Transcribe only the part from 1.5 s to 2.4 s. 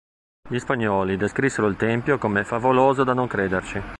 il tempio